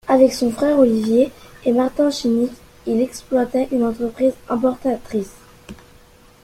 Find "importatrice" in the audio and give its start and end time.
4.49-5.35